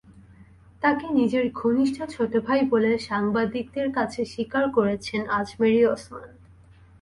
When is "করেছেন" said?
4.69-5.21